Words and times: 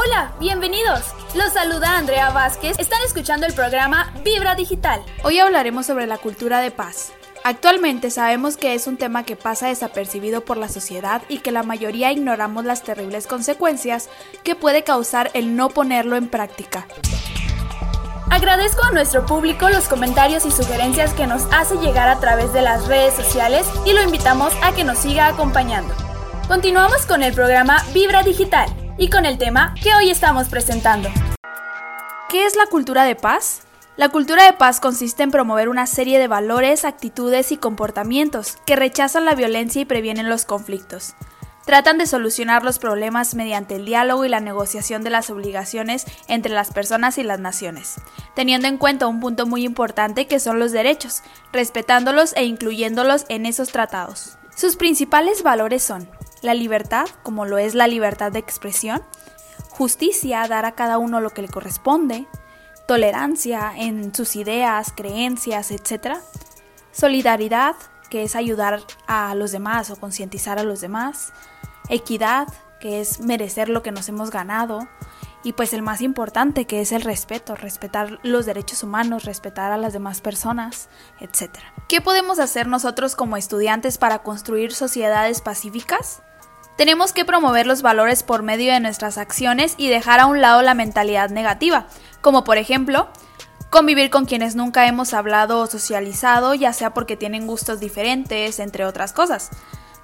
Hola, 0.00 0.32
bienvenidos. 0.38 1.00
Los 1.34 1.54
saluda 1.54 1.98
Andrea 1.98 2.30
Vázquez. 2.30 2.78
Están 2.78 3.02
escuchando 3.02 3.46
el 3.46 3.52
programa 3.52 4.12
Vibra 4.22 4.54
Digital. 4.54 5.02
Hoy 5.24 5.40
hablaremos 5.40 5.86
sobre 5.86 6.06
la 6.06 6.18
cultura 6.18 6.60
de 6.60 6.70
paz. 6.70 7.10
Actualmente 7.42 8.12
sabemos 8.12 8.56
que 8.56 8.74
es 8.74 8.86
un 8.86 8.96
tema 8.96 9.24
que 9.24 9.34
pasa 9.34 9.66
desapercibido 9.66 10.42
por 10.42 10.56
la 10.56 10.68
sociedad 10.68 11.22
y 11.28 11.38
que 11.38 11.50
la 11.50 11.64
mayoría 11.64 12.12
ignoramos 12.12 12.64
las 12.64 12.84
terribles 12.84 13.26
consecuencias 13.26 14.08
que 14.44 14.54
puede 14.54 14.84
causar 14.84 15.32
el 15.34 15.56
no 15.56 15.68
ponerlo 15.68 16.14
en 16.14 16.28
práctica. 16.28 16.86
Agradezco 18.30 18.84
a 18.84 18.92
nuestro 18.92 19.26
público 19.26 19.68
los 19.68 19.88
comentarios 19.88 20.46
y 20.46 20.52
sugerencias 20.52 21.12
que 21.12 21.26
nos 21.26 21.42
hace 21.50 21.74
llegar 21.78 22.08
a 22.08 22.20
través 22.20 22.52
de 22.52 22.62
las 22.62 22.86
redes 22.86 23.14
sociales 23.14 23.66
y 23.84 23.94
lo 23.94 24.02
invitamos 24.04 24.52
a 24.62 24.70
que 24.70 24.84
nos 24.84 24.98
siga 24.98 25.26
acompañando. 25.26 25.92
Continuamos 26.46 27.04
con 27.04 27.24
el 27.24 27.34
programa 27.34 27.84
Vibra 27.92 28.22
Digital 28.22 28.68
y 28.98 29.08
con 29.08 29.24
el 29.24 29.38
tema 29.38 29.74
que 29.80 29.94
hoy 29.94 30.10
estamos 30.10 30.48
presentando. 30.48 31.08
¿Qué 32.28 32.44
es 32.44 32.56
la 32.56 32.66
cultura 32.66 33.04
de 33.04 33.14
paz? 33.14 33.62
La 33.96 34.10
cultura 34.10 34.44
de 34.44 34.52
paz 34.52 34.80
consiste 34.80 35.22
en 35.22 35.30
promover 35.30 35.68
una 35.68 35.86
serie 35.86 36.18
de 36.18 36.28
valores, 36.28 36.84
actitudes 36.84 37.52
y 37.52 37.56
comportamientos 37.56 38.58
que 38.66 38.76
rechazan 38.76 39.24
la 39.24 39.34
violencia 39.34 39.82
y 39.82 39.84
previenen 39.84 40.28
los 40.28 40.44
conflictos. 40.44 41.14
Tratan 41.64 41.98
de 41.98 42.06
solucionar 42.06 42.64
los 42.64 42.78
problemas 42.78 43.34
mediante 43.34 43.76
el 43.76 43.84
diálogo 43.84 44.24
y 44.24 44.28
la 44.28 44.40
negociación 44.40 45.04
de 45.04 45.10
las 45.10 45.30
obligaciones 45.30 46.06
entre 46.26 46.52
las 46.52 46.72
personas 46.72 47.18
y 47.18 47.22
las 47.22 47.40
naciones, 47.40 47.96
teniendo 48.34 48.68
en 48.68 48.78
cuenta 48.78 49.06
un 49.06 49.20
punto 49.20 49.46
muy 49.46 49.64
importante 49.64 50.26
que 50.26 50.40
son 50.40 50.58
los 50.58 50.72
derechos, 50.72 51.22
respetándolos 51.52 52.34
e 52.36 52.44
incluyéndolos 52.44 53.26
en 53.28 53.46
esos 53.46 53.70
tratados. 53.70 54.38
Sus 54.56 54.76
principales 54.76 55.42
valores 55.42 55.82
son 55.82 56.08
la 56.42 56.54
libertad, 56.54 57.08
como 57.22 57.44
lo 57.44 57.58
es 57.58 57.74
la 57.74 57.86
libertad 57.86 58.32
de 58.32 58.38
expresión, 58.38 59.02
justicia, 59.70 60.46
dar 60.48 60.64
a 60.64 60.72
cada 60.72 60.98
uno 60.98 61.20
lo 61.20 61.30
que 61.30 61.42
le 61.42 61.48
corresponde, 61.48 62.26
tolerancia 62.86 63.72
en 63.76 64.14
sus 64.14 64.34
ideas, 64.36 64.92
creencias, 64.96 65.70
etc. 65.70 66.16
Solidaridad, 66.90 67.76
que 68.08 68.22
es 68.22 68.34
ayudar 68.34 68.80
a 69.06 69.34
los 69.34 69.52
demás 69.52 69.90
o 69.90 69.96
concientizar 69.96 70.58
a 70.58 70.64
los 70.64 70.80
demás. 70.80 71.32
Equidad, 71.88 72.48
que 72.80 73.00
es 73.00 73.20
merecer 73.20 73.68
lo 73.68 73.82
que 73.82 73.92
nos 73.92 74.08
hemos 74.08 74.30
ganado. 74.30 74.88
Y 75.44 75.52
pues 75.52 75.72
el 75.72 75.82
más 75.82 76.00
importante, 76.00 76.66
que 76.66 76.80
es 76.80 76.90
el 76.90 77.02
respeto, 77.02 77.54
respetar 77.54 78.18
los 78.22 78.46
derechos 78.46 78.82
humanos, 78.82 79.24
respetar 79.24 79.70
a 79.70 79.76
las 79.76 79.92
demás 79.92 80.20
personas, 80.20 80.88
etc. 81.20 81.50
¿Qué 81.88 82.00
podemos 82.00 82.38
hacer 82.38 82.66
nosotros 82.66 83.14
como 83.14 83.36
estudiantes 83.36 83.98
para 83.98 84.22
construir 84.22 84.72
sociedades 84.72 85.40
pacíficas? 85.40 86.22
Tenemos 86.78 87.12
que 87.12 87.24
promover 87.24 87.66
los 87.66 87.82
valores 87.82 88.22
por 88.22 88.44
medio 88.44 88.72
de 88.72 88.78
nuestras 88.78 89.18
acciones 89.18 89.74
y 89.78 89.88
dejar 89.88 90.20
a 90.20 90.26
un 90.26 90.40
lado 90.40 90.62
la 90.62 90.74
mentalidad 90.74 91.28
negativa, 91.28 91.88
como 92.20 92.44
por 92.44 92.56
ejemplo, 92.56 93.08
convivir 93.68 94.10
con 94.10 94.26
quienes 94.26 94.54
nunca 94.54 94.86
hemos 94.86 95.12
hablado 95.12 95.58
o 95.58 95.66
socializado, 95.66 96.54
ya 96.54 96.72
sea 96.72 96.94
porque 96.94 97.16
tienen 97.16 97.48
gustos 97.48 97.80
diferentes, 97.80 98.60
entre 98.60 98.84
otras 98.84 99.12
cosas, 99.12 99.50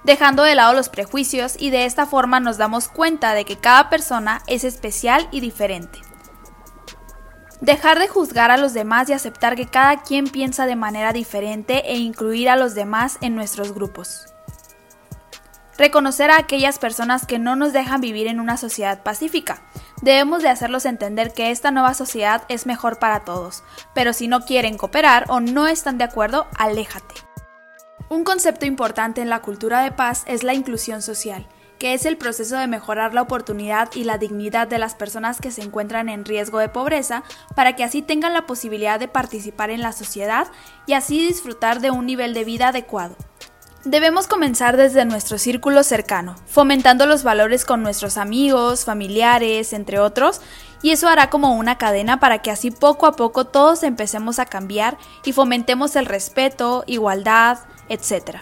dejando 0.03 0.43
de 0.43 0.57
lado 0.57 0.75
los 0.75 0.89
prejuicios 0.89 1.55
y 1.57 1.71
de 1.71 1.85
esta 1.85 2.07
forma 2.07 2.41
nos 2.41 2.59
damos 2.59 2.89
cuenta 2.89 3.35
de 3.35 3.45
que 3.45 3.57
cada 3.57 3.89
persona 3.89 4.43
es 4.49 4.65
especial 4.65 5.29
y 5.31 5.39
diferente. 5.39 6.01
Dejar 7.61 8.01
de 8.01 8.09
juzgar 8.09 8.51
a 8.51 8.57
los 8.57 8.75
demás 8.75 9.09
y 9.09 9.13
aceptar 9.13 9.55
que 9.55 9.69
cada 9.69 10.03
quien 10.03 10.27
piensa 10.27 10.67
de 10.67 10.75
manera 10.75 11.13
diferente 11.13 11.89
e 11.93 11.99
incluir 11.99 12.51
a 12.51 12.57
los 12.57 12.75
demás 12.75 13.19
en 13.21 13.37
nuestros 13.37 13.73
grupos. 13.73 14.34
Reconocer 15.77 16.31
a 16.31 16.39
aquellas 16.39 16.79
personas 16.79 17.27
que 17.27 17.41
no 17.41 17.57
nos 17.57 17.73
dejan 17.73 18.01
vivir 18.01 18.29
en 18.29 18.39
una 18.39 18.57
sociedad 18.57 19.03
pacífica. 19.03 19.63
Debemos 20.03 20.43
de 20.43 20.49
hacerlos 20.49 20.85
entender 20.85 21.33
que 21.33 21.51
esta 21.51 21.73
nueva 21.73 21.95
sociedad 21.95 22.45
es 22.49 22.65
mejor 22.65 23.01
para 23.01 23.25
todos, 23.25 23.65
pero 23.93 24.13
si 24.13 24.29
no 24.29 24.43
quieren 24.43 24.77
cooperar 24.77 25.25
o 25.29 25.41
no 25.41 25.67
están 25.67 25.99
de 25.99 26.05
acuerdo, 26.05 26.47
aléjate. 26.57 27.15
Un 28.09 28.23
concepto 28.23 28.67
importante 28.67 29.21
en 29.21 29.31
la 29.31 29.41
cultura 29.41 29.83
de 29.83 29.91
paz 29.91 30.23
es 30.27 30.45
la 30.45 30.55
inclusión 30.55 31.03
social, 31.03 31.49
que 31.81 31.95
es 31.95 32.07
el 32.07 32.19
proceso 32.19 32.57
de 32.57 32.69
mejorar 32.69 33.13
la 33.13 33.23
oportunidad 33.23 33.91
y 33.95 34.05
la 34.05 34.19
dignidad 34.19 34.69
de 34.69 34.79
las 34.79 34.95
personas 34.95 35.41
que 35.41 35.51
se 35.51 35.63
encuentran 35.63 36.09
en 36.09 36.25
riesgo 36.25 36.61
de 36.61 36.69
pobreza 36.69 37.25
para 37.57 37.75
que 37.75 37.83
así 37.83 38.03
tengan 38.03 38.33
la 38.33 38.47
posibilidad 38.47 39.01
de 39.01 39.09
participar 39.09 39.71
en 39.71 39.83
la 39.83 39.93
sociedad 39.93 40.47
y 40.87 40.93
así 40.93 41.27
disfrutar 41.27 41.81
de 41.81 41.91
un 41.91 42.07
nivel 42.07 42.33
de 42.33 42.45
vida 42.45 42.69
adecuado. 42.69 43.17
Debemos 43.85 44.27
comenzar 44.27 44.79
desde 44.79 45.05
nuestro 45.05 45.37
círculo 45.37 45.83
cercano, 45.83 46.37
fomentando 46.47 47.05
los 47.05 47.23
valores 47.23 47.67
con 47.67 47.83
nuestros 47.83 48.17
amigos, 48.17 48.87
familiares, 48.87 49.75
entre 49.75 49.99
otros, 49.99 50.41
y 50.81 50.93
eso 50.93 51.07
hará 51.07 51.29
como 51.29 51.55
una 51.55 51.77
cadena 51.77 52.19
para 52.19 52.39
que 52.41 52.51
así 52.51 52.71
poco 52.71 53.05
a 53.05 53.13
poco 53.13 53.45
todos 53.45 53.83
empecemos 53.83 54.39
a 54.39 54.47
cambiar 54.47 54.97
y 55.23 55.33
fomentemos 55.33 55.97
el 55.97 56.07
respeto, 56.07 56.85
igualdad, 56.87 57.59
etc. 57.91 58.39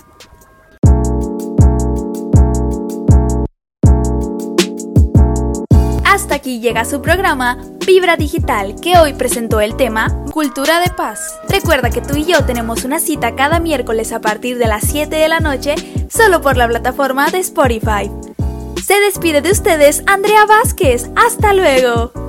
Hasta 6.32 6.40
aquí 6.40 6.60
llega 6.60 6.86
su 6.86 7.02
programa 7.02 7.58
Vibra 7.86 8.16
Digital, 8.16 8.76
que 8.80 8.96
hoy 8.96 9.12
presentó 9.12 9.60
el 9.60 9.76
tema 9.76 10.08
Cultura 10.32 10.80
de 10.80 10.88
Paz. 10.88 11.38
Recuerda 11.46 11.90
que 11.90 12.00
tú 12.00 12.16
y 12.16 12.24
yo 12.24 12.42
tenemos 12.46 12.84
una 12.84 13.00
cita 13.00 13.36
cada 13.36 13.60
miércoles 13.60 14.12
a 14.12 14.22
partir 14.22 14.56
de 14.56 14.66
las 14.66 14.82
7 14.84 15.14
de 15.14 15.28
la 15.28 15.40
noche, 15.40 15.74
solo 16.08 16.40
por 16.40 16.56
la 16.56 16.66
plataforma 16.66 17.28
de 17.28 17.40
Spotify. 17.40 18.10
Se 18.82 18.98
despide 19.00 19.42
de 19.42 19.50
ustedes 19.50 20.02
Andrea 20.06 20.46
Vázquez. 20.46 21.10
Hasta 21.16 21.52
luego. 21.52 22.21